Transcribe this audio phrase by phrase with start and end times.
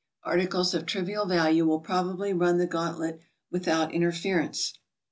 [0.23, 3.19] Articles of trivial value will probably run the gauntlet
[3.51, 4.73] with out interference.